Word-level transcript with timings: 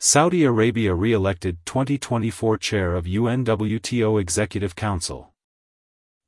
Saudi 0.00 0.44
Arabia 0.44 0.94
re-elected 0.94 1.58
2024 1.66 2.56
chair 2.58 2.94
of 2.94 3.06
UNWTO 3.06 4.20
Executive 4.20 4.76
Council. 4.76 5.32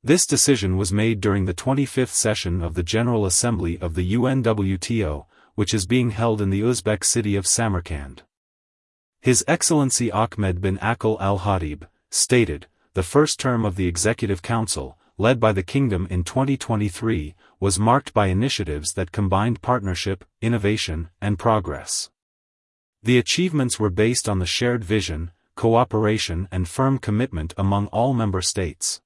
This 0.03 0.27
decision 0.27 0.75
was 0.75 0.91
made 0.91 1.21
during 1.21 1.45
the 1.45 1.53
25th 1.53 2.09
session 2.09 2.61
of 2.61 2.73
the 2.73 2.83
General 2.83 3.25
Assembly 3.25 3.79
of 3.79 3.95
the 3.95 4.13
UNWTO, 4.13 5.25
which 5.55 5.73
is 5.73 5.85
being 5.85 6.09
held 6.09 6.41
in 6.41 6.49
the 6.49 6.59
Uzbek 6.59 7.05
city 7.05 7.37
of 7.37 7.47
Samarkand. 7.47 8.23
His 9.21 9.41
Excellency 9.47 10.11
Ahmed 10.11 10.59
bin 10.59 10.77
Akil 10.81 11.17
al-Khatib, 11.21 11.87
stated, 12.09 12.67
the 12.93 13.03
first 13.03 13.39
term 13.39 13.63
of 13.63 13.77
the 13.77 13.87
Executive 13.87 14.41
Council, 14.41 14.97
led 15.17 15.39
by 15.39 15.53
the 15.53 15.63
Kingdom 15.63 16.07
in 16.09 16.25
2023, 16.25 17.35
was 17.61 17.79
marked 17.79 18.13
by 18.13 18.27
initiatives 18.27 18.91
that 18.95 19.13
combined 19.13 19.61
partnership, 19.61 20.25
innovation, 20.41 21.09
and 21.21 21.39
progress. 21.39 22.09
The 23.03 23.17
achievements 23.17 23.79
were 23.79 23.89
based 23.89 24.29
on 24.29 24.37
the 24.37 24.45
shared 24.45 24.83
vision, 24.83 25.31
cooperation 25.55 26.47
and 26.51 26.67
firm 26.67 26.99
commitment 26.99 27.51
among 27.57 27.87
all 27.87 28.13
member 28.13 28.43
states. 28.43 29.01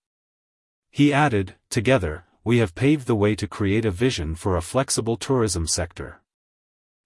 He 0.92 1.14
added, 1.14 1.56
Together, 1.70 2.26
we 2.44 2.58
have 2.58 2.76
paved 2.76 3.08
the 3.08 3.16
way 3.16 3.36
to 3.36 3.48
create 3.48 3.86
a 3.86 3.92
vision 3.92 4.36
for 4.36 4.58
a 4.58 4.62
flexible 4.62 5.16
tourism 5.16 5.66
sector. 5.66 6.22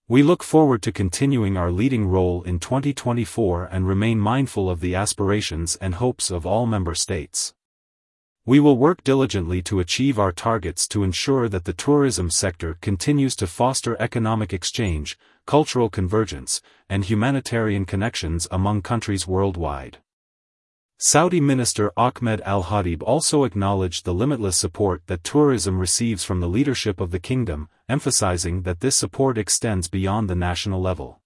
We 0.07 0.23
look 0.23 0.41
forward 0.41 0.81
to 0.81 0.91
continuing 0.91 1.57
our 1.57 1.71
leading 1.71 2.07
role 2.07 2.41
in 2.41 2.57
2024 2.57 3.69
and 3.71 3.87
remain 3.87 4.19
mindful 4.19 4.67
of 4.67 4.79
the 4.79 4.95
aspirations 4.95 5.75
and 5.75 5.93
hopes 5.93 6.31
of 6.31 6.47
all 6.47 6.65
member 6.65 6.95
states. 6.95 7.53
We 8.45 8.59
will 8.59 8.77
work 8.77 9.03
diligently 9.03 9.61
to 9.63 9.79
achieve 9.79 10.17
our 10.17 10.31
targets 10.31 10.87
to 10.89 11.03
ensure 11.03 11.47
that 11.49 11.65
the 11.65 11.73
tourism 11.73 12.29
sector 12.31 12.77
continues 12.81 13.35
to 13.35 13.47
foster 13.47 13.95
economic 13.99 14.53
exchange, 14.53 15.17
cultural 15.45 15.89
convergence, 15.89 16.61
and 16.89 17.05
humanitarian 17.05 17.85
connections 17.85 18.47
among 18.49 18.81
countries 18.81 19.27
worldwide. 19.27 19.99
Saudi 20.97 21.39
Minister 21.39 21.93
Ahmed 21.95 22.41
al-Khatib 22.41 23.01
also 23.03 23.45
acknowledged 23.45 24.03
the 24.03 24.13
limitless 24.13 24.57
support 24.57 25.01
that 25.07 25.23
tourism 25.23 25.79
receives 25.79 26.23
from 26.23 26.39
the 26.39 26.49
leadership 26.49 26.99
of 26.99 27.11
the 27.11 27.19
kingdom, 27.19 27.69
emphasizing 27.87 28.63
that 28.63 28.81
this 28.81 28.97
support 28.97 29.37
extends 29.37 29.87
beyond 29.87 30.29
the 30.29 30.35
national 30.35 30.81
level. 30.81 31.21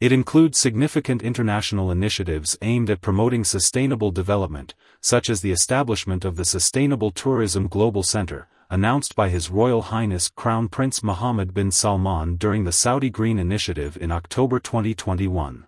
It 0.00 0.12
includes 0.12 0.58
significant 0.58 1.24
international 1.24 1.90
initiatives 1.90 2.56
aimed 2.62 2.88
at 2.88 3.00
promoting 3.00 3.42
sustainable 3.42 4.12
development, 4.12 4.76
such 5.00 5.28
as 5.28 5.40
the 5.40 5.50
establishment 5.50 6.24
of 6.24 6.36
the 6.36 6.44
Sustainable 6.44 7.10
Tourism 7.10 7.66
Global 7.66 8.04
Center, 8.04 8.46
announced 8.70 9.16
by 9.16 9.28
His 9.28 9.50
Royal 9.50 9.82
Highness 9.82 10.28
Crown 10.28 10.68
Prince 10.68 11.02
Mohammed 11.02 11.52
bin 11.52 11.72
Salman 11.72 12.36
during 12.36 12.62
the 12.62 12.70
Saudi 12.70 13.10
Green 13.10 13.40
Initiative 13.40 13.96
in 14.00 14.12
October 14.12 14.60
2021. 14.60 15.66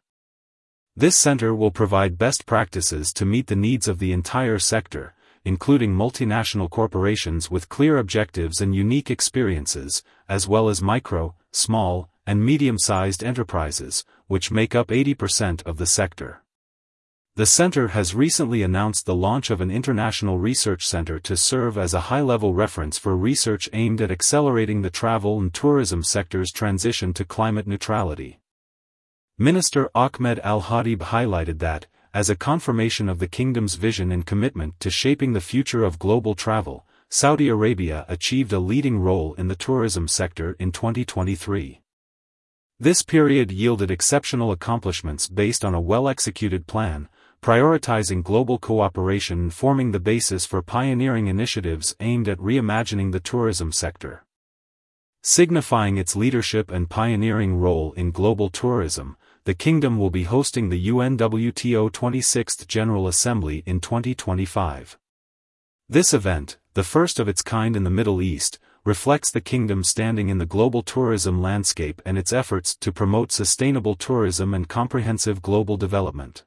This 0.94 1.16
center 1.16 1.52
will 1.52 1.72
provide 1.72 2.16
best 2.16 2.46
practices 2.46 3.12
to 3.14 3.24
meet 3.24 3.48
the 3.48 3.56
needs 3.56 3.88
of 3.88 3.98
the 3.98 4.12
entire 4.12 4.60
sector, 4.60 5.12
including 5.44 5.92
multinational 5.92 6.70
corporations 6.70 7.50
with 7.50 7.68
clear 7.68 7.98
objectives 7.98 8.60
and 8.60 8.76
unique 8.76 9.10
experiences, 9.10 10.04
as 10.28 10.46
well 10.46 10.68
as 10.68 10.80
micro, 10.80 11.34
small, 11.50 12.08
and 12.26 12.44
medium-sized 12.44 13.24
enterprises, 13.24 14.04
which 14.30 14.52
make 14.52 14.76
up 14.76 14.86
80% 14.86 15.66
of 15.66 15.76
the 15.76 15.86
sector. 15.86 16.44
The 17.34 17.46
center 17.46 17.88
has 17.88 18.14
recently 18.14 18.62
announced 18.62 19.04
the 19.04 19.14
launch 19.16 19.50
of 19.50 19.60
an 19.60 19.72
international 19.72 20.38
research 20.38 20.86
center 20.86 21.18
to 21.18 21.36
serve 21.36 21.76
as 21.76 21.94
a 21.94 22.06
high-level 22.12 22.54
reference 22.54 22.96
for 22.96 23.16
research 23.16 23.68
aimed 23.72 24.00
at 24.00 24.12
accelerating 24.12 24.82
the 24.82 24.88
travel 24.88 25.40
and 25.40 25.52
tourism 25.52 26.04
sector's 26.04 26.52
transition 26.52 27.12
to 27.14 27.24
climate 27.24 27.66
neutrality. 27.66 28.38
Minister 29.36 29.90
Ahmed 29.96 30.38
al-Khatib 30.44 30.98
highlighted 30.98 31.58
that, 31.58 31.88
as 32.14 32.30
a 32.30 32.36
confirmation 32.36 33.08
of 33.08 33.18
the 33.18 33.26
kingdom's 33.26 33.74
vision 33.74 34.12
and 34.12 34.24
commitment 34.24 34.78
to 34.78 34.90
shaping 34.90 35.32
the 35.32 35.40
future 35.40 35.82
of 35.82 35.98
global 35.98 36.36
travel, 36.36 36.86
Saudi 37.08 37.48
Arabia 37.48 38.04
achieved 38.06 38.52
a 38.52 38.60
leading 38.60 39.00
role 39.00 39.34
in 39.34 39.48
the 39.48 39.56
tourism 39.56 40.06
sector 40.06 40.54
in 40.60 40.70
2023. 40.70 41.80
This 42.82 43.02
period 43.02 43.52
yielded 43.52 43.90
exceptional 43.90 44.52
accomplishments 44.52 45.28
based 45.28 45.66
on 45.66 45.74
a 45.74 45.80
well-executed 45.80 46.66
plan, 46.66 47.10
prioritizing 47.42 48.22
global 48.22 48.58
cooperation 48.58 49.38
and 49.38 49.52
forming 49.52 49.92
the 49.92 50.00
basis 50.00 50.46
for 50.46 50.62
pioneering 50.62 51.26
initiatives 51.26 51.94
aimed 52.00 52.26
at 52.26 52.38
reimagining 52.38 53.12
the 53.12 53.20
tourism 53.20 53.70
sector. 53.70 54.24
Signifying 55.22 55.98
its 55.98 56.16
leadership 56.16 56.70
and 56.70 56.88
pioneering 56.88 57.58
role 57.58 57.92
in 57.98 58.12
global 58.12 58.48
tourism, 58.48 59.18
the 59.44 59.52
Kingdom 59.52 59.98
will 59.98 60.08
be 60.08 60.24
hosting 60.24 60.70
the 60.70 60.88
UNWTO 60.88 61.90
26th 61.90 62.66
General 62.66 63.06
Assembly 63.06 63.62
in 63.66 63.80
2025. 63.80 64.96
This 65.86 66.14
event, 66.14 66.56
the 66.72 66.84
first 66.84 67.20
of 67.20 67.28
its 67.28 67.42
kind 67.42 67.76
in 67.76 67.84
the 67.84 67.90
Middle 67.90 68.22
East, 68.22 68.58
reflects 68.84 69.30
the 69.30 69.40
kingdom's 69.40 69.88
standing 69.88 70.28
in 70.28 70.38
the 70.38 70.46
global 70.46 70.82
tourism 70.82 71.42
landscape 71.42 72.00
and 72.06 72.16
its 72.16 72.32
efforts 72.32 72.74
to 72.76 72.90
promote 72.90 73.30
sustainable 73.30 73.94
tourism 73.94 74.54
and 74.54 74.68
comprehensive 74.68 75.42
global 75.42 75.76
development. 75.76 76.44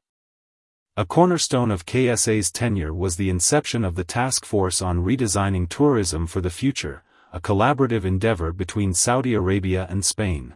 A 0.97 1.05
cornerstone 1.05 1.71
of 1.71 1.85
KSA's 1.85 2.51
tenure 2.51 2.93
was 2.93 3.15
the 3.15 3.29
inception 3.29 3.83
of 3.83 3.95
the 3.95 4.03
Task 4.03 4.45
Force 4.45 4.81
on 4.81 5.03
Redesigning 5.03 5.69
Tourism 5.69 6.27
for 6.27 6.41
the 6.41 6.49
Future, 6.49 7.03
a 7.31 7.39
collaborative 7.39 8.05
endeavor 8.05 8.51
between 8.51 8.93
Saudi 8.93 9.33
Arabia 9.33 9.87
and 9.89 10.05
Spain. 10.05 10.55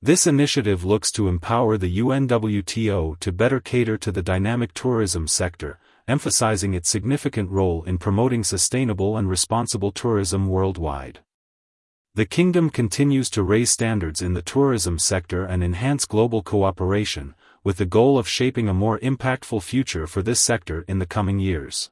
This 0.00 0.26
initiative 0.26 0.84
looks 0.84 1.10
to 1.12 1.28
empower 1.28 1.76
the 1.76 1.98
UNWTO 1.98 3.18
to 3.18 3.32
better 3.32 3.58
cater 3.58 3.98
to 3.98 4.12
the 4.12 4.22
dynamic 4.22 4.72
tourism 4.72 5.26
sector, 5.26 5.78
emphasizing 6.08 6.74
its 6.74 6.88
significant 6.88 7.50
role 7.50 7.84
in 7.84 7.98
promoting 7.98 8.42
sustainable 8.42 9.16
and 9.16 9.28
responsible 9.28 9.92
tourism 9.92 10.48
worldwide. 10.48 11.20
The 12.14 12.26
Kingdom 12.26 12.70
continues 12.70 13.30
to 13.30 13.44
raise 13.44 13.70
standards 13.70 14.22
in 14.22 14.32
the 14.32 14.42
tourism 14.42 14.98
sector 14.98 15.44
and 15.44 15.62
enhance 15.62 16.06
global 16.06 16.42
cooperation, 16.42 17.34
with 17.62 17.76
the 17.76 17.86
goal 17.86 18.18
of 18.18 18.26
shaping 18.26 18.68
a 18.68 18.74
more 18.74 18.98
impactful 18.98 19.62
future 19.62 20.06
for 20.06 20.22
this 20.22 20.40
sector 20.40 20.84
in 20.88 20.98
the 20.98 21.06
coming 21.06 21.38
years. 21.38 21.90